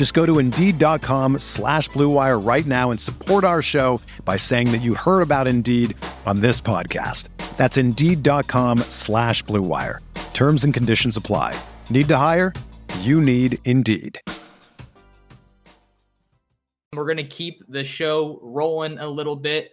[0.00, 4.78] Just go to Indeed.com slash BlueWire right now and support our show by saying that
[4.78, 7.28] you heard about Indeed on this podcast.
[7.58, 9.98] That's Indeed.com slash BlueWire.
[10.32, 11.54] Terms and conditions apply.
[11.90, 12.54] Need to hire?
[13.00, 14.18] You need Indeed.
[16.94, 19.72] We're going to keep the show rolling a little bit.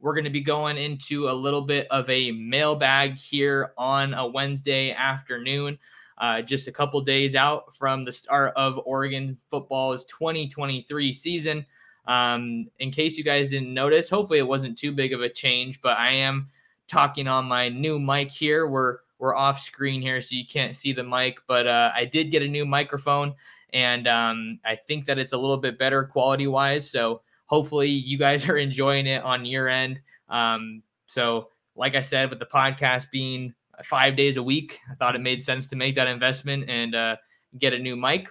[0.00, 4.26] We're going to be going into a little bit of a mailbag here on a
[4.26, 5.78] Wednesday afternoon
[6.18, 11.66] uh, just a couple days out from the start of Oregon football's 2023 season.
[12.06, 15.80] Um, in case you guys didn't notice, hopefully it wasn't too big of a change,
[15.82, 16.48] but I am
[16.86, 18.66] talking on my new mic here.
[18.66, 22.30] We're we're off screen here, so you can't see the mic, but uh, I did
[22.30, 23.34] get a new microphone,
[23.72, 26.88] and um, I think that it's a little bit better quality wise.
[26.88, 30.00] So hopefully you guys are enjoying it on your end.
[30.28, 33.54] Um, so like I said, with the podcast being
[33.84, 34.80] five days a week.
[34.90, 37.16] I thought it made sense to make that investment and uh,
[37.58, 38.28] get a new mic.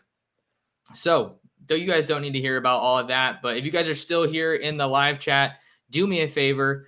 [0.93, 3.71] So, though you guys don't need to hear about all of that, but if you
[3.71, 5.57] guys are still here in the live chat,
[5.89, 6.87] do me a favor,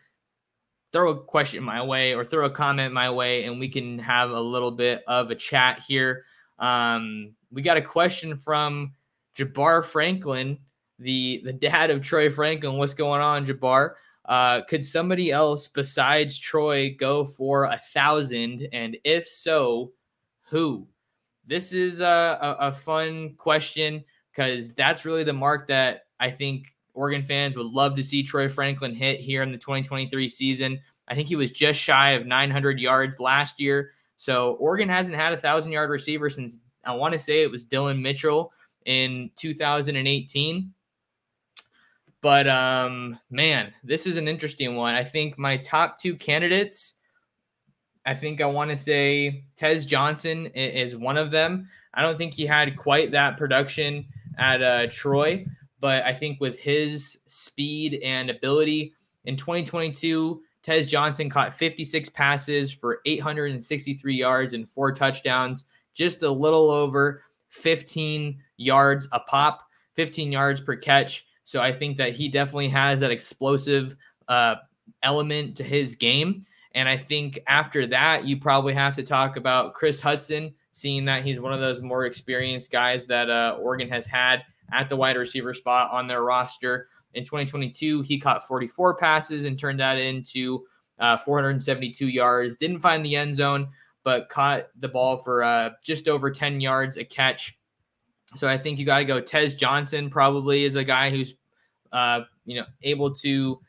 [0.92, 4.32] throw a question my way or throw a comment my way, and we can have
[4.32, 6.24] a little bit of a chat here.
[6.60, 8.94] Um, we got a question from
[9.36, 10.60] Jabbar Franklin,
[11.00, 12.78] the the dad of Troy Franklin.
[12.78, 13.94] What's going on, Jabbar?
[14.28, 18.68] Uh, could somebody else besides Troy go for a thousand?
[18.74, 19.94] And if so,
[20.44, 20.88] who?
[21.46, 26.68] This is a, a, a fun question because that's really the mark that I think
[26.94, 30.80] Oregon fans would love to see Troy Franklin hit here in the 2023 season.
[31.08, 33.92] I think he was just shy of 900 yards last year.
[34.18, 37.64] So Oregon hasn't had a thousand yard receiver since I want to say it was
[37.64, 38.52] Dillon Mitchell
[38.86, 40.74] in 2018.
[42.22, 44.96] But um, man, this is an interesting one.
[44.96, 46.96] I think my top two candidates,
[48.06, 51.70] I think I want to say Tez Johnson is one of them.
[51.94, 54.08] I don't think he had quite that production
[54.38, 55.46] at uh, Troy,
[55.80, 58.94] but I think with his speed and ability
[59.26, 66.32] in 2022, Tez Johnson caught 56 passes for 863 yards and four touchdowns, just a
[66.32, 69.62] little over 15 yards a pop,
[69.94, 71.27] 15 yards per catch.
[71.48, 73.96] So I think that he definitely has that explosive
[74.28, 74.56] uh,
[75.04, 76.46] element to his game.
[76.76, 81.24] And I think after that, you probably have to talk about Chris Hudson, seeing that
[81.24, 84.42] he's one of those more experienced guys that uh, Oregon has had
[84.74, 86.90] at the wide receiver spot on their roster.
[87.14, 90.66] In 2022, he caught 44 passes and turned that into
[91.00, 92.58] uh, 472 yards.
[92.58, 93.70] Didn't find the end zone,
[94.04, 97.58] but caught the ball for uh, just over 10 yards a catch.
[98.36, 99.22] So I think you got to go.
[99.22, 101.36] Tez Johnson probably is a guy who's,
[101.92, 103.60] uh, you know, able to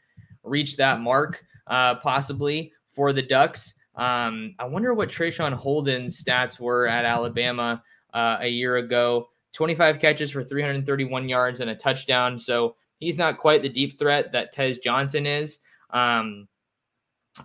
[0.43, 3.75] reach that mark uh, possibly for the Ducks.
[3.95, 7.83] Um, I wonder what Traeshon Holden's stats were at Alabama
[8.15, 9.29] uh, a year ago.
[9.53, 12.39] 25 catches for 331 yards and a touchdown.
[12.39, 15.59] So he's not quite the deep threat that Tez Johnson is.
[15.91, 16.49] Um,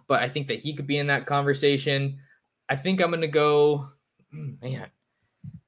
[0.07, 2.19] but I think that he could be in that conversation.
[2.69, 3.88] I think I'm going to go,
[4.31, 4.88] man,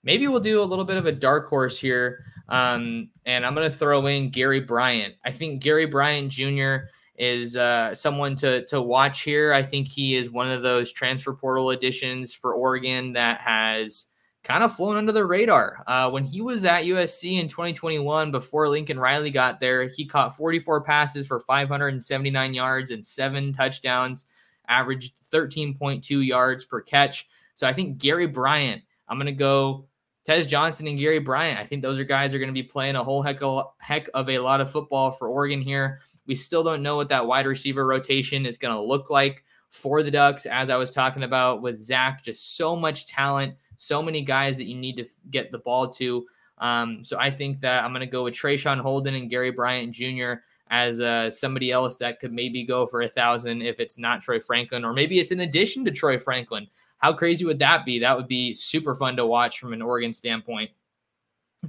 [0.06, 2.26] maybe we'll do a little bit of a dark horse here.
[2.48, 5.16] Um, and I'm going to throw in Gary Bryant.
[5.26, 6.88] I think Gary Bryant Jr.
[7.18, 9.52] is uh, someone to, to watch here.
[9.52, 14.06] I think he is one of those transfer portal additions for Oregon that has
[14.44, 15.84] kind of flown under the radar.
[15.88, 20.38] Uh, when he was at USC in 2021, before Lincoln Riley got there, he caught
[20.38, 24.28] 44 passes for 579 yards and seven touchdowns,
[24.68, 27.28] averaged 13.2 yards per catch.
[27.56, 29.88] So I think Gary Bryant, I'm going to go
[30.26, 31.60] Tez Johnson and Gary Bryant.
[31.60, 34.10] I think those are guys are going to be playing a whole heck of, heck
[34.16, 36.02] of a lot of football for Oregon here.
[36.26, 40.02] We still don't know what that wide receiver rotation is going to look like for
[40.02, 40.48] the Ducks.
[40.48, 44.66] As I was talking about with Zach, just so much talent, so many guys that
[44.66, 46.26] you need to get the ball to.
[46.58, 49.94] Um, so I think that I'm going to go with Traeshon Holden and Gary Bryant
[49.94, 50.36] Jr.
[50.72, 54.40] as uh, somebody else that could maybe go for a thousand if it's not Troy
[54.40, 56.68] Franklin, or maybe it's in addition to Troy Franklin.
[56.98, 58.00] How crazy would that be?
[58.00, 60.72] That would be super fun to watch from an Oregon standpoint.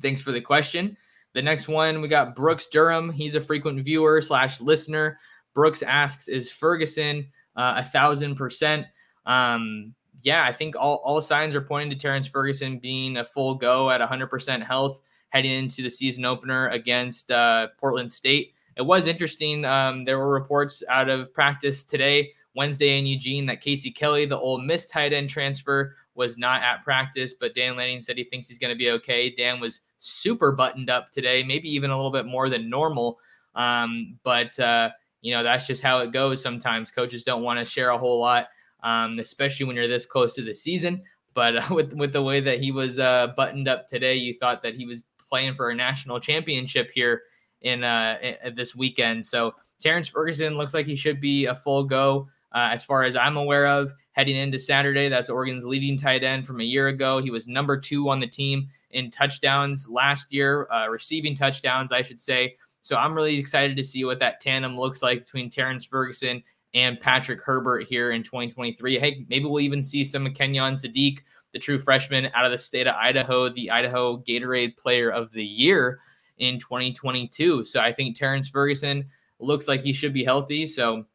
[0.00, 0.96] Thanks for the question.
[1.34, 3.12] The next one we got Brooks Durham.
[3.12, 5.18] He's a frequent viewer slash listener.
[5.54, 7.26] Brooks asks, "Is Ferguson
[7.56, 8.86] uh, a thousand percent?"
[9.26, 13.54] Um, yeah, I think all, all signs are pointing to Terrence Ferguson being a full
[13.54, 18.54] go at 100% health heading into the season opener against uh, Portland State.
[18.76, 19.64] It was interesting.
[19.64, 24.38] Um, there were reports out of practice today, Wednesday in Eugene, that Casey Kelley, the
[24.38, 28.48] Ole Miss tight end transfer, was not at practice, but Dan Lanning said he thinks
[28.48, 29.34] he's going to be okay.
[29.36, 33.18] Dan was super buttoned up today, maybe even a little bit more than normal.
[33.54, 36.90] Um, but, uh, you know, that's just how it goes sometimes.
[36.90, 38.48] Coaches don't want to share a whole lot,
[38.82, 41.02] um, especially when you're this close to the season.
[41.34, 44.62] But uh, with, with the way that he was uh, buttoned up today, you thought
[44.62, 47.22] that he was playing for a national championship here
[47.60, 49.24] in, uh, in this weekend.
[49.24, 52.28] So Terrence Ferguson looks like he should be a full go.
[52.54, 56.46] Uh, as far as I'm aware of, heading into Saturday, that's Oregon's leading tight end
[56.46, 57.20] from a year ago.
[57.20, 62.02] He was number two on the team in touchdowns last year, uh, receiving touchdowns, I
[62.02, 62.56] should say.
[62.80, 67.00] So I'm really excited to see what that tandem looks like between Terrence Ferguson and
[67.00, 68.98] Patrick Herbert here in 2023.
[68.98, 71.18] Hey, maybe we'll even see some Kenyon Sadiq,
[71.52, 75.44] the true freshman out of the state of Idaho, the Idaho Gatorade Player of the
[75.44, 76.00] Year
[76.38, 77.64] in 2022.
[77.64, 79.06] So I think Terrence Ferguson
[79.40, 80.66] looks like he should be healthy.
[80.66, 81.06] So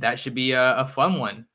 [0.00, 1.46] that should be a, a fun one.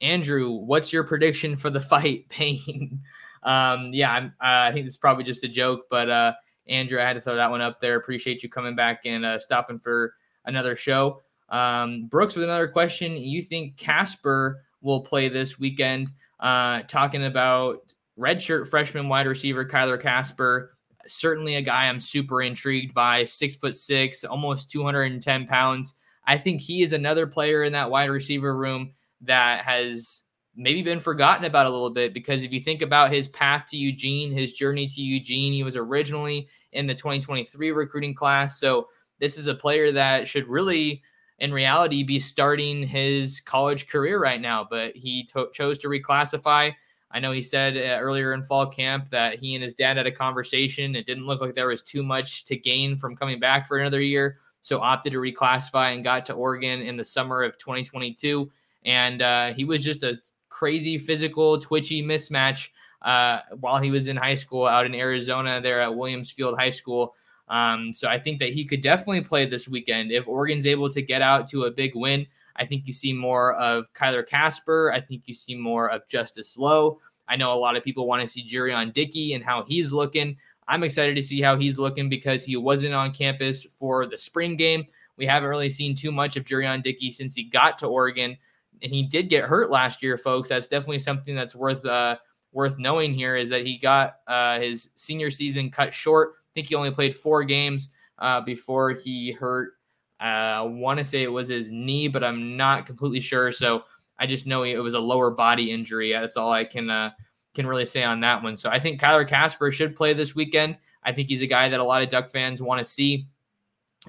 [0.00, 3.00] Andrew, what's your prediction for the fight, Payne?
[3.42, 6.32] um, yeah, uh, I think it's probably just a joke, but uh,
[6.66, 7.96] Andrew, I had to throw that one up there.
[7.96, 11.22] Appreciate you coming back and uh, stopping for another show.
[11.48, 13.16] Um, Brooks with another question.
[13.16, 16.08] You think Kasper will play this weekend?
[16.40, 20.76] Uh, talking about redshirt freshman wide receiver Kyler Kasper.
[21.06, 23.24] Certainly a guy I'm super intrigued by.
[23.24, 25.94] Six foot six, almost 210 pounds.
[26.26, 28.92] I think he is another player in that wide receiver room
[29.22, 30.22] that has
[30.54, 33.76] maybe been forgotten about a little bit because if you think about his path to
[33.76, 38.58] Eugene, his journey to Eugene, he was originally in the 2023 recruiting class.
[38.58, 38.88] So
[39.18, 41.02] this is a player that should really,
[41.38, 44.66] in reality, be starting his college career right now.
[44.68, 46.72] But he to- chose to reclassify.
[47.10, 50.06] I know he said uh, earlier in fall camp that he and his dad had
[50.06, 50.96] a conversation.
[50.96, 54.00] It didn't look like there was too much to gain from coming back for another
[54.00, 54.38] year.
[54.62, 58.50] So opted to reclassify and got to Oregon in the summer of 2022.
[58.84, 60.18] And uh, he was just a
[60.48, 62.68] crazy physical, twitchy mismatch
[63.02, 66.70] uh, while he was in high school out in Arizona there at Williams Field High
[66.70, 67.14] School.
[67.48, 70.12] Um, so I think that he could definitely play this weekend.
[70.12, 72.26] If Oregon's able to get out to a big win,
[72.56, 74.92] I think you see more of Kyler Kasper.
[74.92, 77.00] I think you see more of Justius Lowe.
[77.28, 80.36] I know a lot of people want to see Jurrion Dickey and how he's looking.
[80.72, 84.56] I'm excited to see how he's looking because he wasn't on campus for the spring
[84.56, 84.86] game.
[85.18, 88.38] We haven't really seen too much of Jurrion Dickey since he got to Oregon
[88.82, 90.48] and he did get hurt last year, folks.
[90.48, 92.16] That's definitely something that's worth uh,
[92.52, 96.36] worth knowing here is that he got uh, his senior season cut short.
[96.36, 99.74] I think he only played four games uh, before he hurt.
[100.22, 103.52] Uh, I want to say it was his knee, but I'm not completely sure.
[103.52, 103.82] So
[104.18, 106.12] I just know it was a lower body injury.
[106.12, 107.10] That's all I can uh,
[107.54, 108.56] can really say on that one.
[108.56, 110.76] So I think Kyler Kasper should play this weekend.
[111.04, 113.26] I think he's a guy that a lot of Duck fans want to see,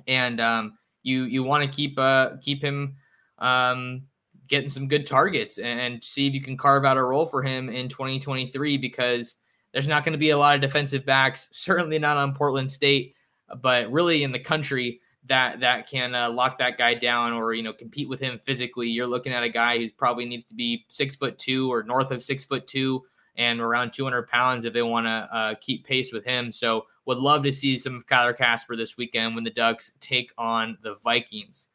[0.08, 2.96] and um, you you want to keep uh, keep him
[3.40, 4.04] um,
[4.48, 7.70] getting some good targets and see if you can carve out a role for him
[7.70, 9.38] in 2023 because
[9.72, 13.16] there's not going to be a lot of defensive backs, certainly not on Portland State,
[13.62, 17.64] but really in the country that that can uh, lock that guy down or you
[17.64, 18.88] know compete with him physically.
[18.88, 22.12] You're looking at a guy who probably needs to be six foot two or north
[22.12, 23.04] of six foot two
[23.36, 26.52] and around 200 pounds if they want to uh, keep pace with him.
[26.52, 30.32] So would love to see some of Kyler Kasper this weekend when the Ducks take
[30.38, 31.70] on the Vikings.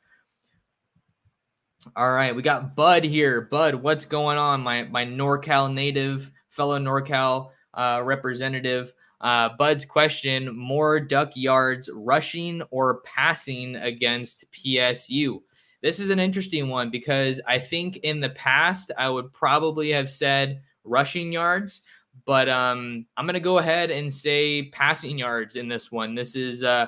[1.96, 3.42] All right, we got Bud here.
[3.42, 4.60] Bud, what's going on?
[4.62, 8.92] My my NorCal native, fellow NorCal uh, representative.
[9.20, 15.38] Uh, Bud's question: More duck yards rushing or passing against PSU?
[15.80, 20.10] This is an interesting one because I think in the past I would probably have
[20.10, 21.82] said rushing yards,
[22.24, 26.14] but um, I'm going to go ahead and say passing yards in this one.
[26.14, 26.86] This is uh,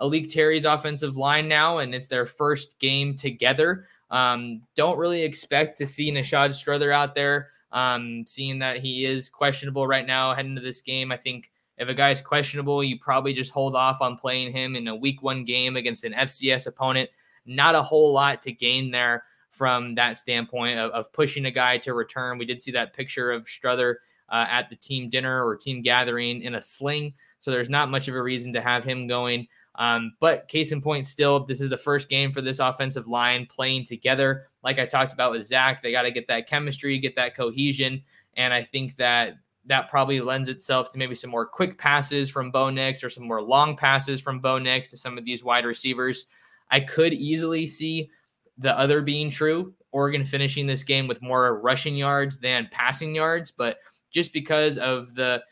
[0.00, 3.86] A'lique Terry's offensive line now, and it's their first game together.
[4.10, 7.50] Um, don't really expect to see Nishad Strother out there.
[7.72, 11.88] Um, seeing that he is questionable right now heading into this game, I think if
[11.88, 15.22] a guy is questionable, you probably just hold off on playing him in a week
[15.22, 17.08] one game against an FCS opponent.
[17.46, 21.76] Not a whole lot to gain there from that standpoint of, of pushing a guy
[21.76, 22.38] to return.
[22.38, 26.40] We did see that picture of Strother uh, at the team dinner or team gathering
[26.40, 27.12] in a sling.
[27.38, 30.82] So there's not much of a reason to have him going Um, but case in
[30.82, 34.46] point, still, this is the first game for this offensive line playing together.
[34.62, 38.02] Like I talked about with Zach, they got to get that chemistry, get that cohesion.
[38.36, 39.34] And I think that
[39.66, 43.26] that probably lends itself to maybe some more quick passes from Bo Nix or some
[43.26, 46.26] more long passes from Bo Nix to some of these wide receivers.
[46.70, 48.10] I could easily see
[48.58, 49.74] the other being true.
[49.92, 53.78] Oregon finishing this game with more rushing yards than passing yards, but
[54.10, 55.42] just because of the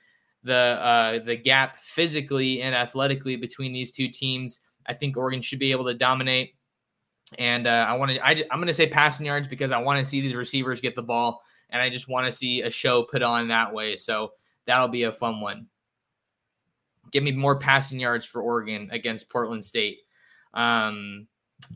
[0.42, 5.58] the uh, the gap physically and athletically between these two teams, I think Oregon should
[5.58, 6.54] be able to dominate.
[7.38, 9.98] And uh, I want to I, I'm going to say passing yards because I want
[9.98, 13.02] to see these receivers get the ball, and I just want to see a show
[13.02, 13.96] put on that way.
[13.96, 14.32] So
[14.66, 15.66] that'll be a fun one.
[17.12, 19.98] Give me more passing yards for Oregon against Portland State.
[20.54, 21.26] Um,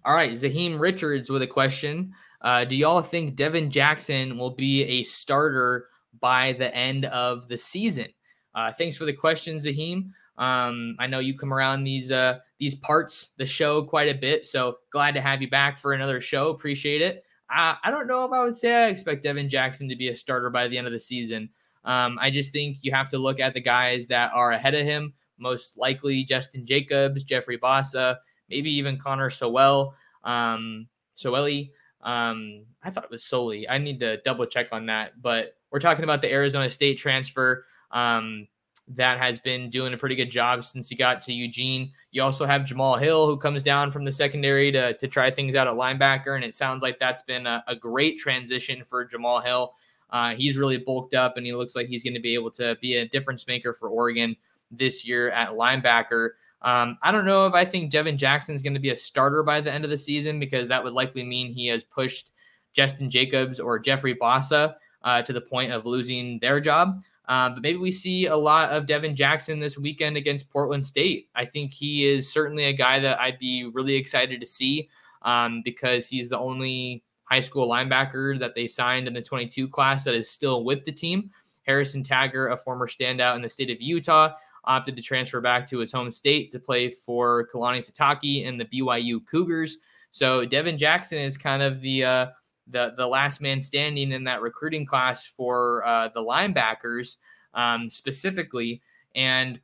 [0.05, 2.13] all right, Zaheem Richards with a question.
[2.41, 5.89] Uh, do y'all think Devin Jackson will be a starter
[6.21, 8.07] by the end of the season?
[8.55, 10.11] Uh, thanks for the question, Zaheem.
[10.37, 14.45] Um, I know you come around these uh, these parts, the show, quite a bit.
[14.45, 16.51] So glad to have you back for another show.
[16.51, 17.25] Appreciate it.
[17.51, 20.17] I, I don't know if I would say I expect Devin Jackson to be a
[20.17, 21.51] starter by the end of the season.
[21.85, 24.85] Um, I just think you have to look at the guys that are ahead of
[24.85, 25.13] him.
[25.39, 28.17] Most likely Justin Jacobs, Jeffrey Bassa,
[28.55, 31.73] maybe even Connor Sowell, um, Soeli.
[32.03, 33.69] Um, I thought it was Soli.
[33.69, 35.21] I need to double check on that.
[35.21, 38.47] But we're talking about the Arizona State transfer um,
[38.89, 41.91] that has been doing a pretty good job since he got to Eugene.
[42.13, 45.57] You also have Jamal Hill, who comes down from the secondary to, to try things
[45.57, 46.37] out at linebacker.
[46.37, 49.73] And it sounds like that's been a, a great transition for Jamal Hill.
[50.11, 52.77] Uh, he's really bulked up and he looks like he's going to be able to
[52.81, 54.37] be a difference maker for Oregon
[54.71, 56.31] this year at linebacker.
[56.65, 59.43] Um, I don't know if I think Devin Jackson is going to be a starter
[59.43, 62.31] by the end of the season because that would likely mean he has pushed
[62.73, 67.03] Justin Jacobs or Jeffrey Bassa uh, to the point of losing their job.
[67.29, 71.29] Uh, but maybe we see a lot of Devin Jackson this weekend against Portland State.
[71.35, 74.89] I think he is certainly a guy that I'd be really excited to see
[75.23, 80.05] um, because he's the only high school linebacker that they signed in the 22 class
[80.05, 81.31] that is still with the team.
[81.67, 84.35] Harrison Taggart, a former standout in the state of Utah,
[84.67, 88.65] opted to transfer back to his home state to play for Kalani Sitake and the
[88.67, 89.79] BYU Cougars.
[90.11, 92.27] So Devin Jackson is kind of the uh,
[92.69, 97.17] the the last man standing in that recruiting class for uh, the linebackers
[97.55, 98.83] um, specifically,
[99.15, 99.61] and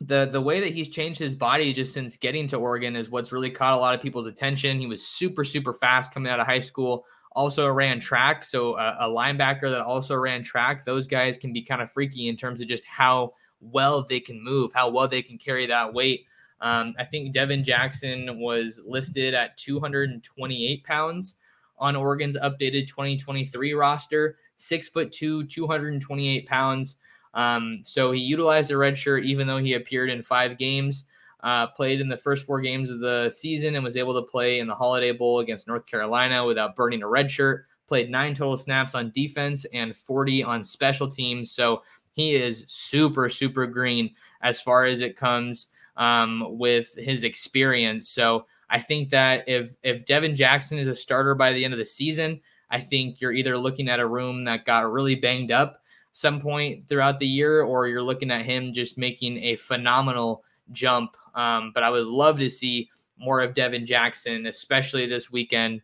[0.00, 3.32] the the way that he's changed his body just since getting to Oregon is what's
[3.32, 4.80] really caught a lot of people's attention.
[4.80, 7.04] He was super super fast coming out of high school.
[7.34, 10.84] Also ran track, so a, a linebacker that also ran track.
[10.84, 14.42] Those guys can be kind of freaky in terms of just how well they can
[14.42, 16.26] move, how well they can carry that weight.
[16.60, 21.36] Um, I think Devin Jackson was listed at 228 pounds
[21.78, 24.36] on Oregon's updated 2023 roster.
[24.56, 26.98] Six foot two, 228 pounds.
[27.34, 31.06] Um, so he utilized a red shirt even though he appeared in five games.
[31.42, 34.60] Uh, played in the first four games of the season and was able to play
[34.60, 37.66] in the Holiday Bowl against North Carolina without burning a red shirt.
[37.88, 41.50] Played nine total snaps on defense and 40 on special teams.
[41.50, 48.08] So he is super, super green as far as it comes um, with his experience.
[48.08, 51.78] So I think that if if Devin Jackson is a starter by the end of
[51.78, 52.40] the season,
[52.70, 56.88] I think you're either looking at a room that got really banged up some point
[56.88, 61.16] throughout the year, or you're looking at him just making a phenomenal jump.
[61.34, 65.80] Um, but I would love to see more of Devin Jackson, especially this weekend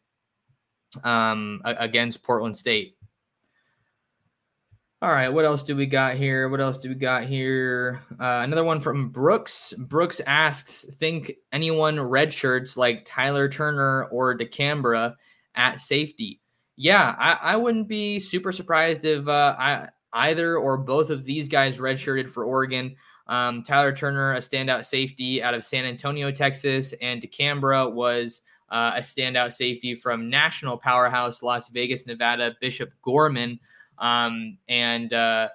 [1.05, 2.98] um, against Portland State.
[5.01, 6.49] All right, what else do we got here?
[6.49, 8.03] What else do we got here?
[8.19, 9.73] Uh, another one from Brooks.
[9.79, 15.15] Brooks asks, think anyone red shirts like Tyler Turner or DeCambra
[15.55, 16.41] at safety?
[16.75, 21.49] Yeah, I, I wouldn't be super surprised if uh, I, either or both of these
[21.49, 22.97] guys redshirted for Oregon.
[23.29, 28.95] Um, Tyler Turner, a standout safety out of San Antonio, Texas, and DeCambra was uh,
[28.97, 33.61] a standout safety from national powerhouse Las Vegas, Nevada, Bishop Gorman.
[33.99, 35.49] Um, and uh,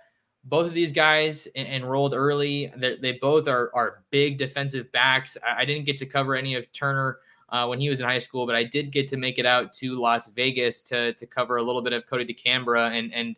[0.46, 2.72] both of these guys enrolled early.
[2.76, 5.38] They're, they both are, are big defensive backs.
[5.46, 7.20] I, I didn't get to cover any of Turner
[7.50, 9.74] uh, when he was in high school, but I did get to make it out
[9.74, 12.98] to Las Vegas to, to cover a little bit of Kodi DeCambra.
[12.98, 13.36] And, and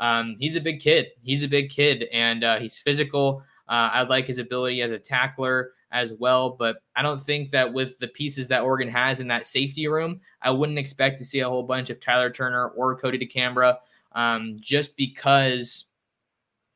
[0.00, 1.08] um, he's a big kid.
[1.22, 3.42] He's a big kid, and uh, he's physical.
[3.68, 7.72] Uh, I like his ability as a tackler as well, but I don't think that
[7.72, 11.40] with the pieces that Oregon has in that safety room, I wouldn't expect to see
[11.40, 13.76] a whole bunch of Tyler Turner or Kodi DeCambra
[14.18, 15.86] um, just because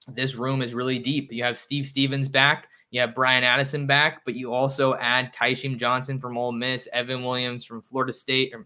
[0.07, 1.33] this room is really deep.
[1.33, 5.77] You have Steve Stephens back, you have Bryan Addison back, but you also add Tysheem
[5.77, 8.65] Johnson from Ole Miss, Evan Williams from Florida State or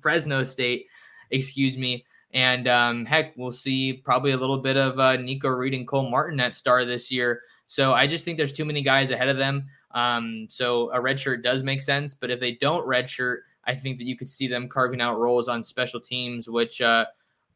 [0.00, 0.86] Fresno State,
[1.32, 2.04] excuse me.
[2.32, 6.08] And um, heck, we'll see probably a little bit of uh, Nikko Reid and Cole
[6.08, 7.42] Martin at star this year.
[7.66, 9.66] So I just think there's too many guys ahead of them.
[9.90, 12.14] Um, so a red shirt does make sense.
[12.14, 15.18] But if they don't red shirt, I think that you could see them carving out
[15.18, 17.06] roles on special teams, which uh,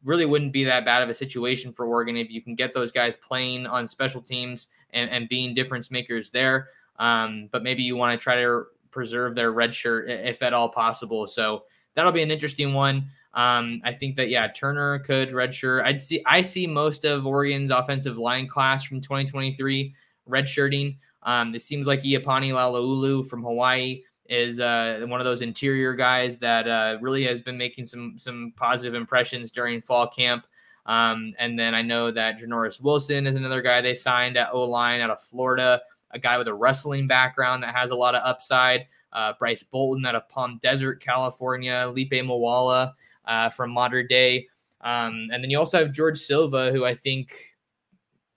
[0.03, 2.91] really wouldn't be that bad of a situation for Oregon if you can get those
[2.91, 6.69] guys playing on special teams and, and being difference makers there.
[6.97, 10.69] Um, but maybe you want to try to preserve their red shirt if at all
[10.69, 11.27] possible.
[11.27, 11.63] So
[11.95, 13.09] that'll be an interesting one.
[13.33, 15.83] Um, I think that yeah, Turner could redshirt.
[15.83, 19.93] I'd see I see most of Oregon's offensive line class from 2023
[20.27, 20.97] redshirting.
[21.23, 26.37] Um, it seems like Iapani Laloulu from Hawaii is uh, one of those interior guys
[26.37, 30.45] that uh, really has been making some some positive impressions during fall camp.
[30.85, 34.63] Um, and then I know that Janoris Wilson is another guy they signed at O
[34.63, 35.81] line out of Florida,
[36.11, 38.87] a guy with a wrestling background that has a lot of upside.
[39.11, 42.93] Uh, Bryce Bolton out of Palm Desert, California, Lipe Mawala
[43.25, 44.47] uh, from Mater Dei.
[44.81, 47.57] Um, and then you also have George Silva, who I think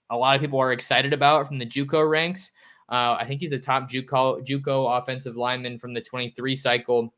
[0.09, 2.51] a lot of people are excited about from the JUCO ranks.
[2.89, 7.13] Uh, I think he's the top JUCO, JUCO offensive lineman from the 23 cycle,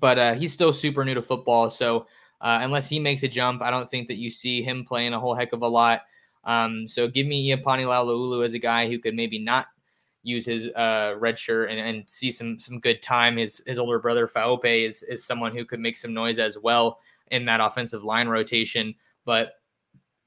[0.00, 1.70] but uh, he's still super new to football.
[1.70, 2.06] So
[2.40, 5.20] uh, unless he makes a jump, I don't think that you see him playing a
[5.20, 6.02] whole heck of a lot.
[6.44, 9.66] Um, so give me Iapani Laloulu as a guy who could maybe not
[10.22, 13.36] use his uh, red shirt and, and see some some good time.
[13.36, 17.00] His his older brother Faaope is is someone who could make some noise as well
[17.30, 18.94] in that offensive line rotation.
[19.24, 19.54] But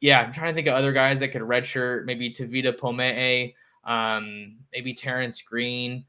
[0.01, 4.57] yeah, I'm trying to think of other guys that could redshirt, maybe Tavita Pomee, um,
[4.73, 6.05] maybe Terrence Green.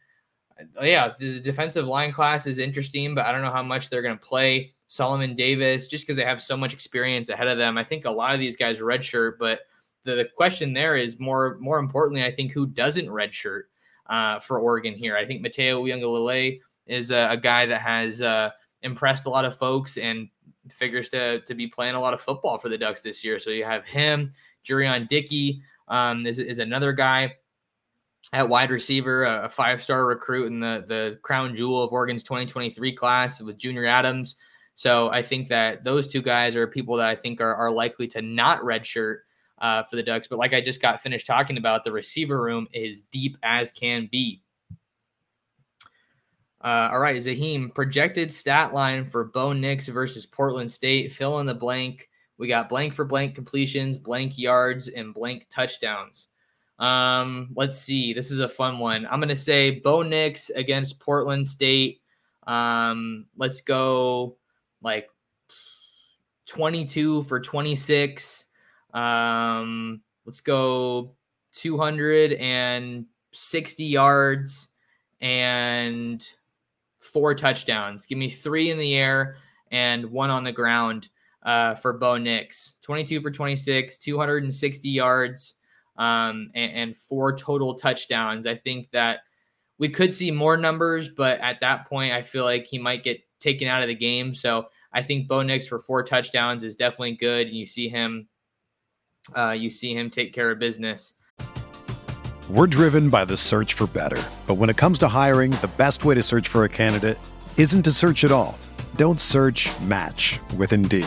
[0.80, 4.18] Yeah, the defensive line class is interesting, but I don't know how much they're going
[4.18, 4.72] to play.
[4.88, 7.78] Solomon Davis, just because they have so much experience ahead of them.
[7.78, 9.60] I think a lot of these guys redshirt, but
[10.04, 13.62] the, the question there is more more importantly, I think who doesn't redshirt
[14.08, 15.16] uh, for Oregon here.
[15.16, 18.50] I think Matayo Uiagalelei is a, a, guy that has uh,
[18.82, 20.28] impressed a lot of folks and
[20.70, 23.38] figures to to be playing a lot of football for the Ducks this year.
[23.38, 24.32] So you have him,
[24.64, 27.36] Jurrion Dickey um, is, is another guy
[28.32, 32.22] at wide receiver, a, a five star recruit in the the crown jewel of Oregon's
[32.22, 34.36] 2023 class with Junior Adams.
[34.74, 38.06] So I think that those two guys are people that I think are, are likely
[38.08, 39.18] to not redshirt
[39.60, 40.26] uh, for the Ducks.
[40.26, 44.08] But like I just got finished talking about, the receiver room is deep as can
[44.10, 44.42] be.
[46.62, 51.12] Uh, all right, Zahim, projected stat line for Bo Nix versus Portland State.
[51.12, 52.08] Fill in the blank.
[52.38, 56.28] We got blank for blank completions, blank yards, and blank touchdowns.
[56.80, 58.12] Um, let's see.
[58.12, 59.06] This is a fun one.
[59.06, 62.00] I'm gonna say Bo Nix against Portland State.
[62.46, 64.36] Um, let's go
[64.82, 65.08] like
[66.46, 68.46] 22 for 26.
[68.92, 71.12] Um, let's go
[71.52, 74.68] 260 yards
[75.20, 76.28] and
[76.98, 78.06] four touchdowns.
[78.06, 79.36] Give me three in the air
[79.70, 81.08] and one on the ground
[81.42, 82.78] uh, for Bo Nix.
[82.82, 85.54] 22 for 26, 260 yards,
[86.00, 88.46] um, and, and, four total touchdowns.
[88.46, 89.18] I think that
[89.78, 93.20] we could see more numbers, but at that point, I feel like he might get
[93.38, 94.32] taken out of the game.
[94.32, 97.48] So I think Bo Nix for four touchdowns is definitely good.
[97.48, 98.28] And you see him,
[99.36, 101.16] uh, you see him take care of business.
[102.48, 104.22] We're driven by the search for better.
[104.46, 107.18] But when it comes to hiring, the best way to search for a candidate
[107.58, 108.58] isn't to search at all.
[108.96, 111.06] Don't search match with Indeed.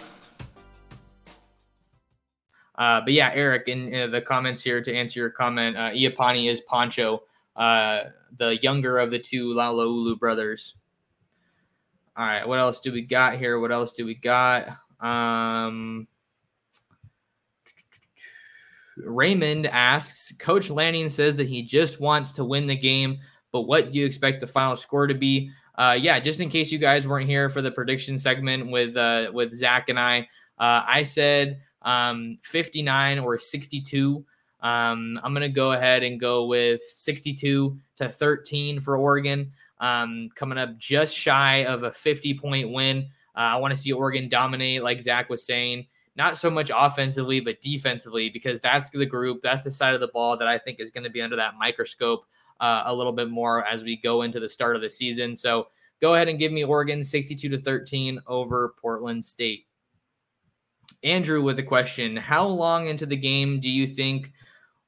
[2.81, 6.49] Uh, but yeah, Eric, in uh, the comments here to answer your comment, uh, Iapani
[6.49, 7.21] is Poncho,
[7.55, 8.05] uh,
[8.39, 10.77] the younger of the two Laloulu brothers.
[12.17, 13.59] All right, what else do we got here?
[13.59, 14.69] What else do we got?
[14.99, 16.07] Um,
[18.97, 23.19] Raymond asks, Coach Lanning says that he just wants to win the game,
[23.51, 25.51] but what do you expect the final score to be?
[25.75, 29.29] Uh, yeah, just in case you guys weren't here for the prediction segment with uh,
[29.31, 30.21] with Zach and I,
[30.57, 34.25] uh, I said um, 59 or 62.
[34.61, 39.51] Um, I'm gonna go ahead and go with 62 to 13 for Oregon.
[39.81, 43.09] um, coming up just shy of a 50 point win.
[43.35, 47.39] Uh, I want to see Oregon dominate, like Zach was saying, not so much offensively,
[47.39, 50.79] but defensively, because that's the group, that's the side of the ball that I think
[50.79, 52.25] is going to be under that microscope
[52.59, 55.35] uh, a little bit more as we go into the start of the season.
[55.35, 59.65] So go ahead and give me Oregon 62 to 13 over Portland State.
[61.03, 64.31] Andrew with a question How long into the game do you think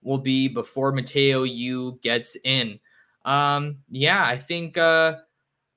[0.02, 2.80] will be before Matayo U gets in?
[3.26, 5.18] Um, yeah, I think uh,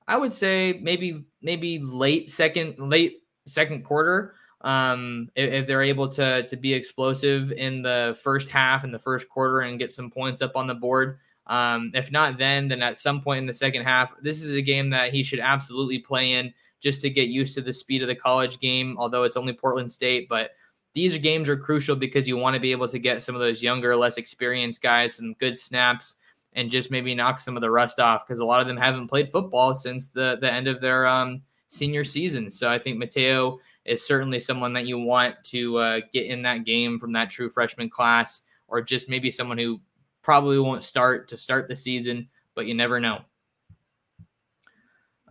[0.06, 4.34] I would say maybe maybe late second late second quarter.
[4.62, 8.98] Um, if, if, they're able to to be explosive in the first half and the
[8.98, 11.18] first quarter and get some points up on the board.
[11.46, 14.62] Um, if not then, then at some point in the second half, this is a
[14.62, 18.08] game that he should absolutely play in just to get used to the speed of
[18.08, 18.96] the college game.
[18.98, 20.50] Although it's only Portland State, but
[20.94, 23.62] these games are crucial because you want to be able to get some of those
[23.62, 26.16] younger, less experienced guys some good snaps
[26.54, 29.08] and just maybe knock some of the rust off because a lot of them haven't
[29.08, 32.50] played football since the the end of their um, senior season.
[32.50, 36.64] So I think Matayo is certainly someone that you want to uh, get in that
[36.64, 39.80] game from that true freshman class, or just maybe someone who
[40.22, 43.20] probably won't start to start the season, but you never know.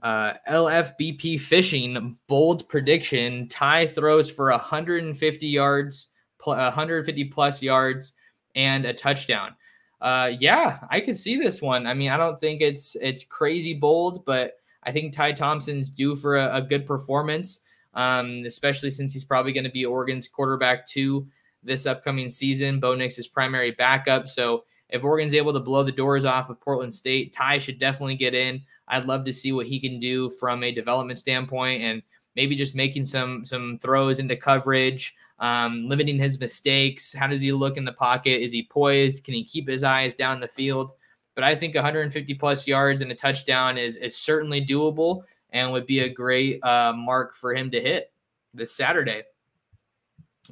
[0.05, 6.11] Uh, LFBP fishing bold prediction: Ty throws for 150 yards,
[6.43, 8.13] 150 plus yards,
[8.55, 9.55] and a touchdown
[10.01, 11.87] uh, yeah, I could see this one.
[11.87, 16.15] I mean, I don't think it's it's crazy bold, but I think Ty Thompson's due
[16.15, 17.61] for a, a good performance,
[17.95, 21.27] um, especially since he's probably going to be Oregon's quarterback too
[21.63, 22.79] this upcoming season.
[22.79, 26.61] Bo Nix is primary backup, so if Oregon's able to blow the doors off of
[26.61, 28.61] Portland State, Ty should definitely get in.
[28.87, 32.01] I'd love to see what he can do from a development standpoint and
[32.35, 37.13] maybe just making some some throws into coverage um, limiting his mistakes.
[37.13, 38.41] How does he look in the pocket?
[38.41, 39.23] Is he poised?
[39.23, 40.93] Can he keep his eyes down the field?
[41.33, 45.85] But I think 150 plus yards and a touchdown is is certainly doable and would
[45.85, 48.11] be a great uh, mark for him to hit
[48.53, 49.23] this Saturday.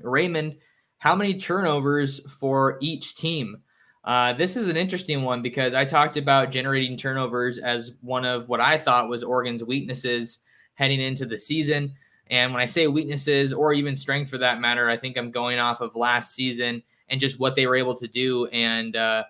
[0.02, 0.58] Raymond,
[0.98, 3.62] how many turnovers for each team?
[4.04, 8.50] Uh, this is an interesting one because I talked about generating turnovers as one of
[8.50, 10.40] what I thought was Oregon's weaknesses
[10.76, 11.94] heading into the season.
[12.28, 15.60] And when I say weaknesses or even strength for that matter, I think I'm going
[15.60, 18.48] off of last season and just what they were able to do.
[18.48, 19.24] And uh,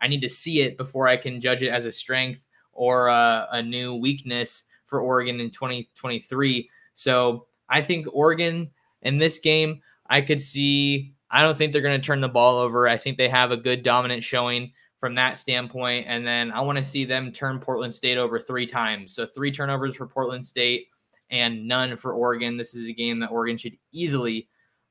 [0.00, 3.46] I need to see it before I can judge it as a strength or uh,
[3.50, 6.68] a new weakness for Oregon in 2023.
[6.94, 8.70] So I think Oregon
[9.02, 12.58] in this game, I could see, I don't think they're going to turn the ball
[12.58, 12.88] over.
[12.88, 16.06] I think they have a good dominant showing from that standpoint.
[16.08, 19.14] And then I want to see them turn Portland State over three times.
[19.14, 20.88] So three turnovers for Portland State
[21.30, 22.56] and none for Oregon.
[22.56, 24.48] This is a game that Oregon should easily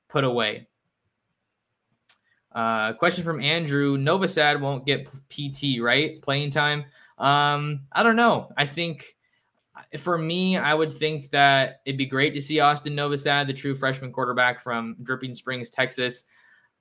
[0.08, 0.67] put away.
[2.52, 6.19] Uh, question from Andrew: Novosad won't get PT, right?
[6.21, 6.86] Playing time.
[7.19, 8.52] Um, I don't know.
[8.58, 9.15] I think
[9.97, 13.73] for me, I would think that it'd be great to see Austin Novosad, the true
[13.73, 16.25] freshman quarterback from Dripping Springs, Texas.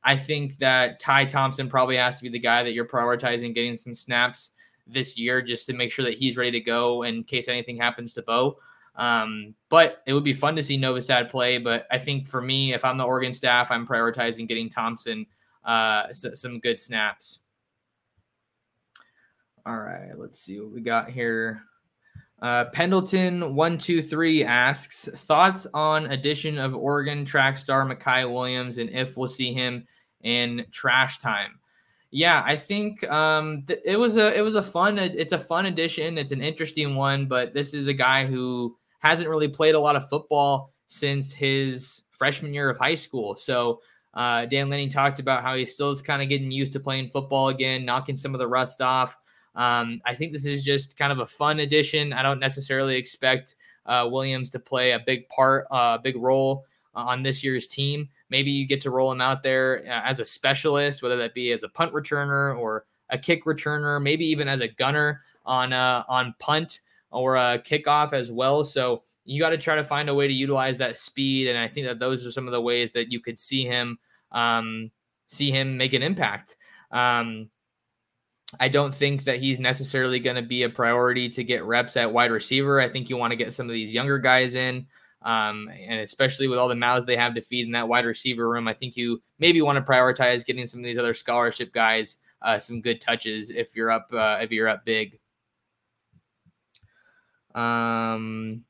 [0.04, 3.76] I think that Ty Thompson probably has to be the guy that you're prioritizing getting
[3.76, 4.52] some snaps
[4.86, 8.14] this year just to make sure that he's ready to go in case anything happens
[8.14, 8.58] to Bo.
[8.96, 11.58] Um, but it would be fun to see Novosad play.
[11.58, 15.26] But I think for me, if I'm the Oregon staff, I'm prioritizing getting Thompson
[15.64, 17.40] uh, some good snaps.
[19.66, 21.62] All right, let's see what we got here.
[22.40, 28.78] Uh, Pendleton one two three asks thoughts on addition of Oregon track star Makai Williams
[28.78, 29.84] and if we'll see him
[30.22, 31.58] in trash time.
[32.10, 35.66] Yeah, I think um, th- it was a it was a fun it's a fun
[35.66, 36.16] addition.
[36.16, 39.96] It's an interesting one, but this is a guy who hasn't really played a lot
[39.96, 43.36] of football since his freshman year of high school.
[43.36, 43.80] So
[44.14, 47.08] uh, Dan Lanning talked about how he still is kind of getting used to playing
[47.08, 49.16] football again, knocking some of the rust off.
[49.58, 52.12] Um, I think this is just kind of a fun addition.
[52.12, 56.64] I don't necessarily expect uh, Williams to play a big part, a uh, big role
[56.94, 58.08] on this year's team.
[58.30, 61.52] Maybe you get to roll him out there uh, as a specialist, whether that be
[61.52, 66.04] as a punt returner or a kick returner, maybe even as a gunner on uh,
[66.08, 68.62] on punt or a kickoff as well.
[68.62, 71.48] So you got to try to find a way to utilize that speed.
[71.48, 73.98] And I think that those are some of the ways that you could see him
[74.32, 74.90] um,
[75.28, 76.56] see him make an impact.
[76.90, 77.50] Um,
[78.60, 82.12] I don't think that he's necessarily going to be a priority to get reps at
[82.12, 82.80] wide receiver.
[82.80, 84.86] I think you want to get some of these younger guys in.
[85.22, 88.48] Um, and especially with all the mouths they have to feed in that wide receiver
[88.48, 92.18] room, I think you maybe want to prioritize getting some of these other scholarship guys
[92.42, 95.18] uh, some good touches if you're up uh, if you're up big.
[97.54, 98.64] Um,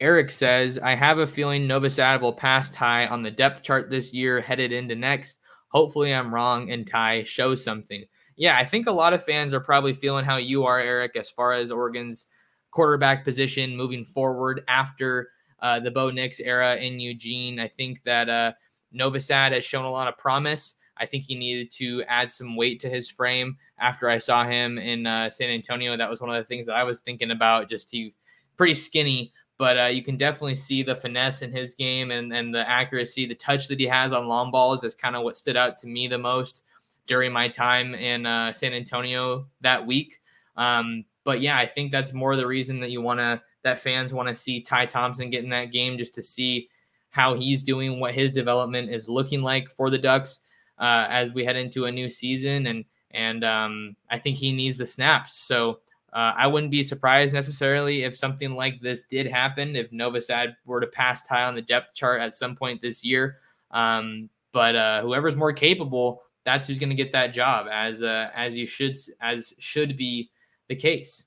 [0.00, 4.12] Eric says, I have a feeling Novosad will pass Ty on the depth chart this
[4.12, 5.38] year, headed into next.
[5.68, 8.04] Hopefully, I'm wrong and Ty shows something.
[8.36, 11.30] Yeah, I think a lot of fans are probably feeling how you are, Eric, as
[11.30, 12.26] far as Oregon's
[12.70, 17.58] quarterback position moving forward after uh, the Bo Nix era in Eugene.
[17.58, 18.52] I think that uh,
[18.94, 20.76] Novosad has shown a lot of promise.
[20.98, 24.78] I think he needed to add some weight to his frame after I saw him
[24.78, 25.96] in uh, San Antonio.
[25.96, 27.68] That was one of the things that I was thinking about.
[27.68, 28.14] Just he
[28.56, 32.54] pretty skinny, but uh, you can definitely see the finesse in his game and, and
[32.54, 35.56] the accuracy, the touch that he has on long balls is kind of what stood
[35.56, 36.64] out to me the most
[37.06, 40.20] during my time in uh, San Antonio that week.
[40.56, 44.14] Um, but yeah, I think that's more the reason that you want to that fans
[44.14, 46.68] want to see Ty Thompson get in that game just to see
[47.10, 50.40] how he's doing, what his development is looking like for the Ducks
[50.78, 54.76] uh, as we head into a new season, and and um, I think he needs
[54.76, 55.32] the snaps.
[55.32, 55.80] So
[56.12, 60.80] uh, I wouldn't be surprised necessarily if something like this did happen, if Novosad were
[60.80, 63.38] to pass Ty on the depth chart at some point this year.
[63.70, 68.30] Um, but uh, whoever's more capable, that's who's going to get that job, as uh,
[68.34, 70.30] as you should as should be
[70.68, 71.26] the case.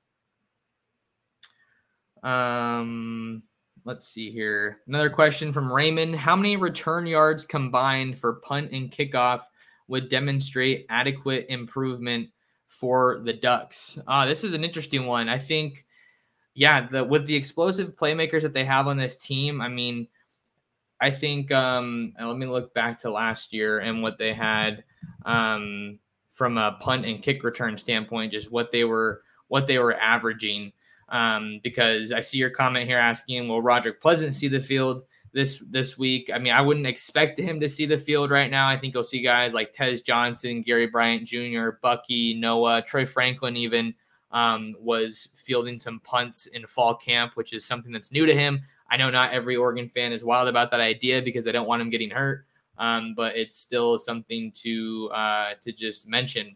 [2.24, 3.44] Um,
[3.84, 4.80] let's see here.
[4.88, 9.42] Another question from Raymond: How many return yards combined for punt and kickoff
[9.90, 12.30] would demonstrate adequate improvement
[12.68, 14.00] for the Ducks?
[14.08, 15.28] Uh, this is an interesting one.
[15.28, 15.86] I think,
[16.54, 20.08] yeah, the with the explosive playmakers that they have on this team, I mean,
[21.02, 21.52] I think.
[21.52, 24.86] Um, let me look back to last year and what they had
[25.26, 26.00] um,
[26.34, 30.72] from a punt and kick return standpoint, just what they were what they were averaging.
[31.10, 35.64] Um, because I see your comment here asking, will Roderick Pleasant see the field this
[35.70, 36.30] this week?
[36.34, 38.70] I mean, I wouldn't expect him to see the field right now.
[38.70, 43.56] I think you'll see guys like Tez Johnson, Gary Bryant Jr., Bucky, Noah, Troy Franklin,
[43.58, 43.94] even
[44.32, 48.62] um, was fielding some punts in fall camp, which is something that's new to him.
[48.92, 51.82] I know not every Oregon fan is wild about that idea because they don't want
[51.82, 52.46] him getting hurt,
[52.80, 56.56] um, but it's still something to uh, to just mention.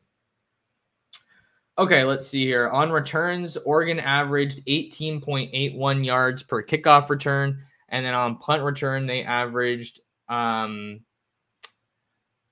[1.77, 2.69] Okay, let's see here.
[2.69, 7.63] On returns, Oregon averaged 18.81 yards per kickoff return.
[7.89, 10.99] And then on punt return, they averaged, um,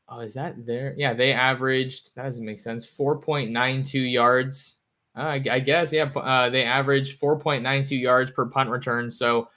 [0.10, 0.96] oh, is that there?
[0.98, 4.80] Yeah, they averaged, that doesn't make sense, 4.92 yards.
[5.16, 9.12] Uh, I, I, guess, yeah, uh, they averaged 4.92 yards per punt return.
[9.12, 9.50] So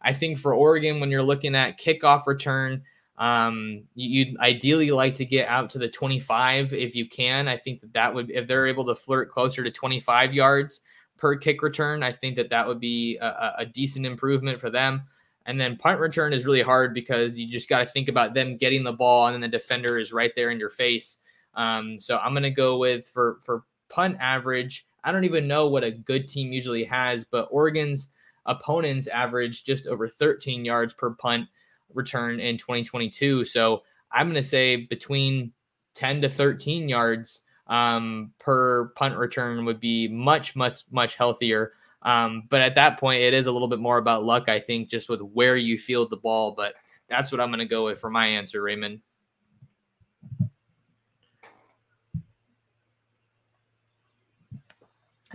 [0.00, 2.82] I think for Oregon, when you're looking at kickoff return,
[3.20, 7.48] um, you'd ideally like to get out to the 25 if you can.
[7.48, 10.80] I think that that would, if they're able to flirt closer to 25 yards
[11.18, 15.02] per kick return, I think that that would be a, a decent improvement for them.
[15.44, 18.56] And then punt return is really hard because you just got to think about them
[18.56, 21.18] getting the ball and then the defender is right there in your face.
[21.54, 24.86] Um, so I'm going to go with for for punt average.
[25.04, 28.12] I don't even know what a good team usually has, but Oregon's
[28.46, 31.48] opponents average just over 13 yards per punt
[31.94, 33.44] return in 2022.
[33.44, 35.52] So I'm going to say between
[35.94, 41.72] 10 to 13 yards um, per punt return would be much, much, much healthier.
[42.02, 44.88] Um, but at that point, it is a little bit more about luck, I think,
[44.88, 46.54] just with where you field the ball.
[46.56, 46.74] But
[47.08, 49.00] that's what I'm going to go with for my answer, Raymond.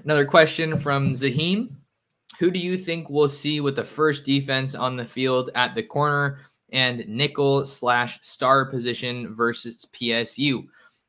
[0.04, 1.78] Another question from Zahim.
[2.40, 5.84] Who do you think we'll see with the first defense on the field at the
[5.84, 6.40] corner
[6.72, 10.66] and nickel slash star position versus PSU?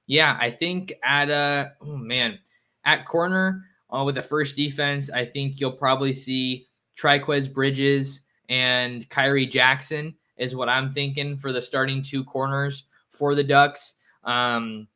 [0.06, 2.38] Yeah, I think at a oh man
[2.84, 9.08] at corner uh, with the first defense, I think you'll probably see Trikweze Bridges and
[9.10, 13.94] Khyree Jackson is what I'm thinking for the starting two corners for the Ducks.
[14.24, 14.86] Um,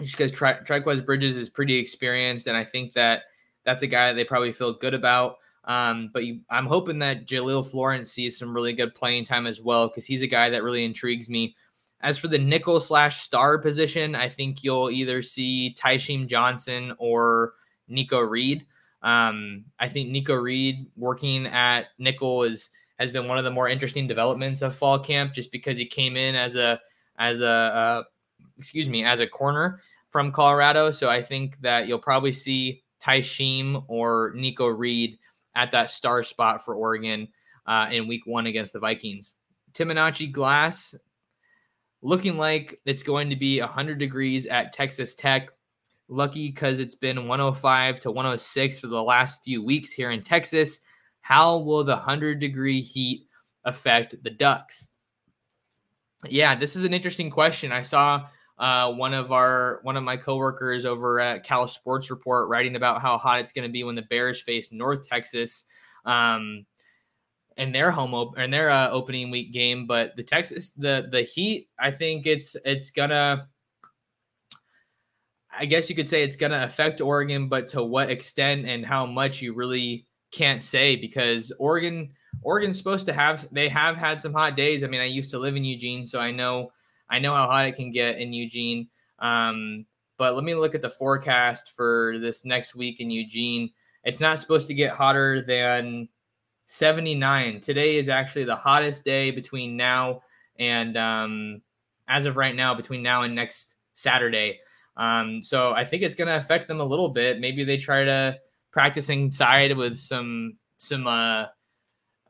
[0.00, 3.24] just because Tri- Trikweze Bridges is pretty experienced, and I think that
[3.64, 5.36] that's a guy that they probably feel good about.
[5.64, 9.60] Um, but you, I'm hoping that Jahlil Florence sees some really good playing time as
[9.60, 11.54] well because he's a guy that really intrigues me.
[12.02, 17.52] As for the nickel slash star position, I think you'll either see Tysheem Johnson or
[17.88, 18.66] Nikko Reid.
[19.02, 23.68] Um, I think Nikko Reid working at nickel is has been one of the more
[23.68, 26.80] interesting developments of fall camp, just because he came in as a
[27.18, 28.02] as a uh,
[28.58, 30.90] excuse me as a corner from Colorado.
[30.90, 35.18] So I think that you'll probably see Tysheem or Nikko Reid
[35.60, 37.28] at that star spot for Oregon
[37.66, 39.34] uh, in week one against the Vikings.
[39.74, 40.94] Timinachi Glass
[42.02, 45.50] looking like it's going to be 100 degrees at Texas Tech.
[46.08, 50.80] Lucky because it's been 105 to 106 for the last few weeks here in Texas.
[51.20, 53.26] How will the 100 degree heat
[53.64, 54.88] affect the Ducks?
[56.28, 57.70] Yeah, this is an interesting question.
[57.70, 58.26] I saw
[58.60, 63.00] uh, one of our one of my coworkers over at Cal Sports Report writing about
[63.00, 65.64] how hot it's going to be when the Bears face North Texas
[66.04, 66.66] um,
[67.56, 69.86] in their home op- in their uh, opening week game.
[69.86, 73.48] But the Texas the the Heat, I think it's it's gonna.
[75.58, 78.86] I guess you could say it's going to affect Oregon, but to what extent and
[78.86, 84.20] how much you really can't say because Oregon Oregon's supposed to have they have had
[84.20, 84.84] some hot days.
[84.84, 86.70] I mean, I used to live in Eugene, so I know
[87.10, 88.88] I know how hot it can get in Eugene.
[89.18, 93.70] Um, but let me look at the forecast for this next week in Eugene.
[94.04, 96.08] It's not supposed to get hotter than
[96.66, 97.60] 79.
[97.60, 100.22] Today is actually the hottest day between now
[100.58, 101.62] and um,
[102.08, 104.60] as of right now, between now and next Saturday.
[104.96, 107.40] Um, so I think it's going to affect them a little bit.
[107.40, 108.38] Maybe they try to
[108.70, 111.46] practice inside with some some uh, uh,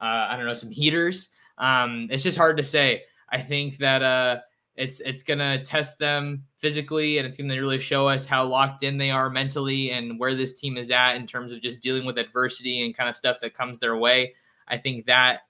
[0.00, 1.28] I don't know some heaters.
[1.58, 3.02] Um, it's just hard to say.
[3.30, 4.40] I think that uh,
[4.80, 8.96] it's it's gonna test them physically, and it's gonna really show us how locked in
[8.96, 12.16] they are mentally and where this team is at in terms of just dealing with
[12.16, 14.34] adversity and kind of stuff that comes their way.
[14.68, 15.40] I think that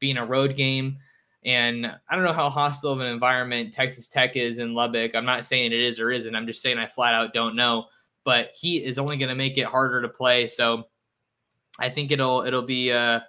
[0.00, 0.98] being a road game,
[1.44, 5.14] and I don't know how hostile of an environment Texas Tech is in Lubbock.
[5.14, 6.34] I'm not saying it is or isn't.
[6.34, 7.86] I'm just saying I flat out don't know.
[8.24, 10.48] But heat is only going to make it harder to play.
[10.48, 10.84] So
[11.78, 13.20] I think it'll it'll be uh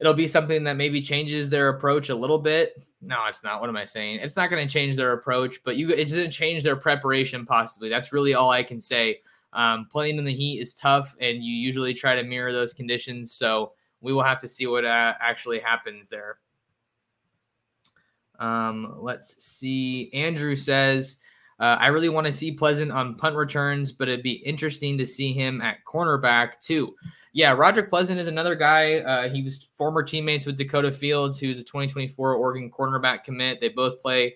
[0.00, 2.80] it'll be something that maybe changes their approach a little bit.
[3.00, 3.60] No, it's not.
[3.60, 4.20] What am I saying?
[4.20, 7.88] It's not going to change their approach, but you it doesn't change their preparation possibly.
[7.88, 9.20] That's really all I can say.
[9.52, 13.32] Um, playing in the heat is tough, and you usually try to mirror those conditions.
[13.32, 16.38] So we will have to see what uh, actually happens there.
[18.38, 20.10] Um, let's see.
[20.12, 21.16] Andrew says,
[21.60, 25.06] uh, I really want to see Pleasant on punt returns, but it'd be interesting to
[25.06, 26.94] see him at cornerback too.
[27.38, 28.94] Yeah, Roderick Pleasant is another guy.
[28.94, 33.60] Uh, he was former teammates with Dakota Fields, who's a 2024 Oregon cornerback commit.
[33.60, 34.34] They both play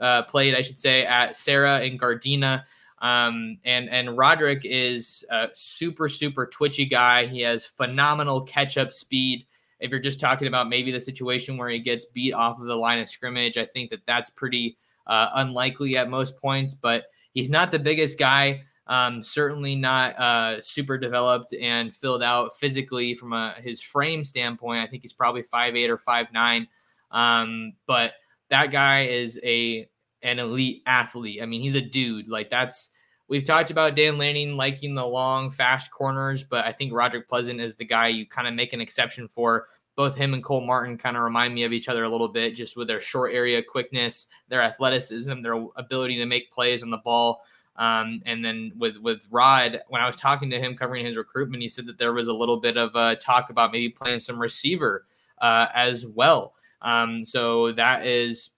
[0.00, 2.64] uh, played, I should say, at Serra and Gardena.
[3.00, 7.28] Um, and and Roderick is a super super twitchy guy.
[7.28, 9.46] He has phenomenal catch up speed.
[9.78, 12.74] If you're just talking about maybe the situation where he gets beat off of the
[12.74, 16.74] line of scrimmage, I think that that's pretty uh, unlikely at most points.
[16.74, 18.64] But he's not the biggest guy.
[18.90, 24.80] Um, certainly not uh, super developed and filled out physically from a, his frame standpoint.
[24.80, 26.66] I think he's probably five eight or five nine.
[27.12, 28.14] Um, but
[28.50, 29.88] that guy is a
[30.22, 31.40] an elite athlete.
[31.40, 32.28] I mean, he's a dude.
[32.28, 32.90] Like that's
[33.28, 37.60] we've talked about Dan Lanning liking the long, fast corners, but I think Roderick Pleasant
[37.60, 39.68] is the guy you kind of make an exception for.
[39.94, 42.56] Both him and Cole Martin kind of remind me of each other a little bit,
[42.56, 46.96] just with their short area quickness, their athleticism, their ability to make plays on the
[46.98, 47.42] ball.
[47.80, 51.62] Um, and then with with Rod, when I was talking to him covering his recruitment,
[51.62, 54.38] he said that there was a little bit of a talk about maybe playing some
[54.38, 55.06] receiver
[55.40, 56.52] uh, as well.
[56.82, 58.50] Um, so that is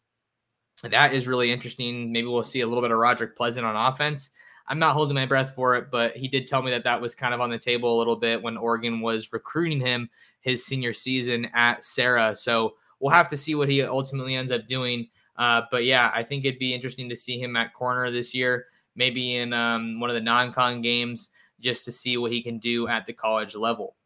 [0.82, 2.10] that is really interesting.
[2.10, 4.30] Maybe we'll see a little bit of Roderick Pleasant on offense.
[4.66, 7.14] I'm not holding my breath for it, but he did tell me that that was
[7.14, 10.92] kind of on the table a little bit when Oregon was recruiting him his senior
[10.92, 12.34] season at Serra.
[12.34, 15.08] So we'll have to see what he ultimately ends up doing.
[15.36, 18.66] Uh, but yeah, I think it'd be interesting to see him at corner this year,
[18.94, 22.88] maybe in um, one of the non-con games, just to see what he can do
[22.88, 23.96] at the college level.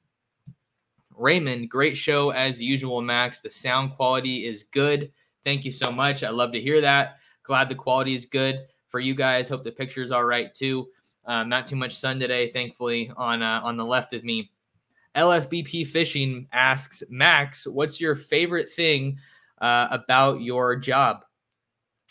[1.17, 3.41] Raymond, great show as usual, Max.
[3.41, 5.11] The sound quality is good.
[5.45, 6.23] Thank you so much.
[6.23, 7.19] I love to hear that.
[7.43, 9.49] Glad the quality is good for you guys.
[9.49, 10.89] Hope the picture's all right too.
[11.25, 14.51] Um, not too much sun today, thankfully, on uh, on the left of me.
[15.17, 19.19] LFBP Fishing asks Max, "What's your favorite thing
[19.61, 21.25] uh, about your job?"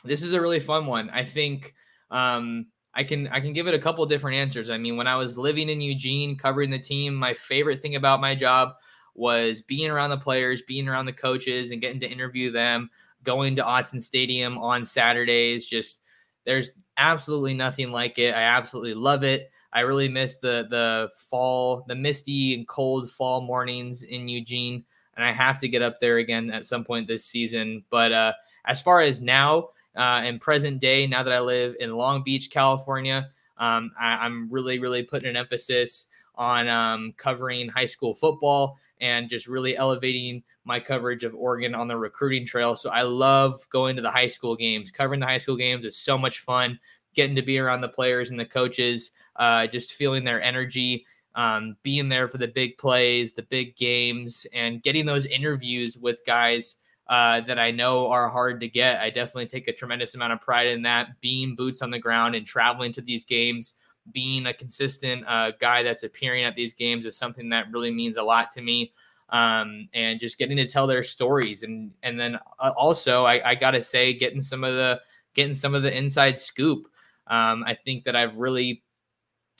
[0.03, 1.09] This is a really fun one.
[1.11, 1.73] I think
[2.15, 4.69] um, I can I can give it a couple different answers.
[4.69, 8.21] I mean, when I was living in Eugene covering the team, my favorite thing about
[8.21, 8.73] my job
[9.15, 12.89] was being around the players, being around the coaches, and getting to interview them
[13.23, 15.65] going to Autzen Stadium on Saturdays.
[15.65, 16.01] Just
[16.45, 18.33] there's absolutely nothing like it.
[18.33, 19.51] I absolutely love it.
[19.73, 24.85] I really miss the the fall, the misty and cold fall mornings in Eugene,
[25.17, 27.83] and I have to get up there again at some point this season.
[27.89, 28.33] But uh,
[28.65, 32.49] as far as now uh, and present day, now that I live in Long Beach,
[32.49, 38.77] California, um, I, am really really putting an emphasis on um, covering high school football
[39.01, 42.75] and just really elevating my coverage of Oregon on the recruiting trail.
[42.75, 44.91] So I love going to the high school games.
[44.91, 46.79] Covering the high school games is so much fun.
[47.13, 51.05] Getting to be around the players and the coaches, uh, just feeling their energy,
[51.35, 56.17] um, being there for the big plays, the big games, and getting those interviews with
[56.25, 56.75] guys
[57.07, 58.99] uh, that I know are hard to get.
[58.99, 61.19] I definitely take a tremendous amount of pride in that.
[61.21, 63.75] Being boots on the ground and traveling to these games,
[64.11, 68.17] being a consistent uh, guy that's appearing at these games is something that really means
[68.17, 68.93] a lot to me
[69.29, 73.55] um, and just getting to tell their stories and and then uh, also I, I
[73.55, 75.01] gotta say getting some of the
[75.33, 76.87] getting some of the inside scoop.
[77.27, 78.83] Um, I think that I've really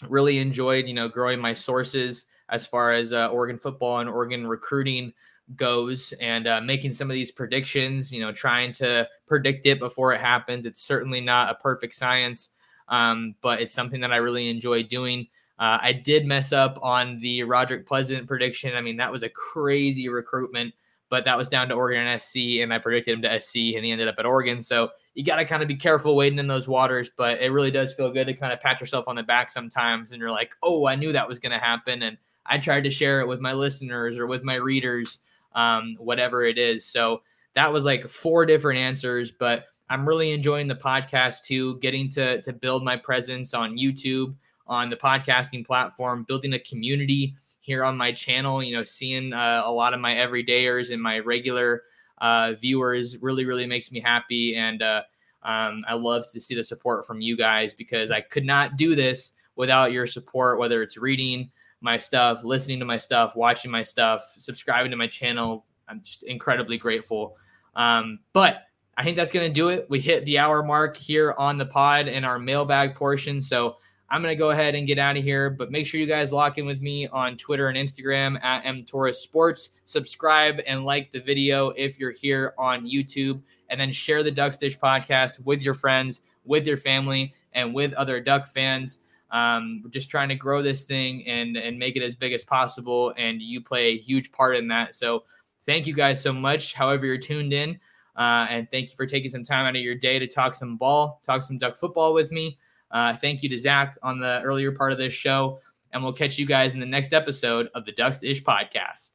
[0.09, 4.45] really enjoyed you know growing my sources as far as uh, Oregon football and Oregon
[4.45, 5.13] recruiting
[5.55, 10.11] goes and uh, making some of these predictions you know trying to predict it before
[10.11, 12.55] it happens it's certainly not a perfect science
[12.87, 15.27] um, but it's something that I really enjoy doing.
[15.57, 18.75] Uh, I did mess up on the Roderick Pleasant prediction.
[18.75, 20.73] I mean, that was a crazy recruitment,
[21.09, 23.85] but that was down to Oregon and SC, and I predicted him to SC, and
[23.85, 24.61] he ended up at Oregon.
[24.61, 27.71] So you got to kind of be careful wading in those waters, but it really
[27.71, 30.55] does feel good to kind of pat yourself on the back sometimes, and you're like,
[30.61, 33.39] oh, I knew that was going to happen, and I tried to share it with
[33.39, 35.19] my listeners or with my readers,
[35.55, 36.85] um, whatever it is.
[36.85, 37.21] So
[37.55, 42.41] that was like four different answers, but I'm really enjoying the podcast too, getting to
[42.41, 44.35] to build my presence on YouTube
[44.67, 48.63] on the podcasting platform, building a community here on my channel.
[48.63, 51.83] You know, seeing uh, a lot of my everydayers and my regular
[52.19, 54.55] uh, viewers really, really makes me happy.
[54.55, 55.03] And uh,
[55.43, 58.95] um, I love to see the support from you guys because I could not do
[58.95, 61.51] this without your support, whether it's reading
[61.85, 65.65] my stuff, listening to my stuff, watching my stuff, subscribing to my channel.
[65.87, 67.37] I'm just incredibly grateful.
[67.75, 68.63] Um, but
[68.97, 69.85] I think that's going to do it.
[69.87, 73.39] We hit the hour mark here on the pod in our mailbag portion.
[73.39, 73.77] So
[74.09, 76.31] I'm going to go ahead and get out of here, but make sure you guys
[76.31, 79.71] lock in with me on Twitter and Instagram at mtorres sports.
[79.85, 84.57] Subscribe and like the video if you're here on YouTube, and then share the Ducks
[84.57, 89.01] Dish podcast with your friends, with your family, and with other Duck fans.
[89.31, 92.43] Um, we're just trying to grow this thing and and make it as big as
[92.43, 94.95] possible, and you play a huge part in that.
[94.95, 95.23] So
[95.65, 96.73] thank you guys so much.
[96.73, 97.79] However, you're tuned in,
[98.15, 100.77] uh, and thank you for taking some time out of your day to talk some
[100.77, 102.57] ball, talk some Duck football with me.
[102.91, 105.59] Uh, thank you to Zach on the earlier part of this show.
[105.91, 109.11] And we'll catch you guys in the next episode of the Ducks Dish podcast.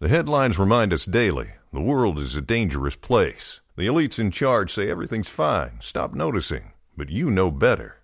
[0.00, 3.60] The headlines remind us daily the world is a dangerous place.
[3.76, 6.72] The elites in charge say everything's fine, stop noticing.
[6.96, 8.03] But you know better.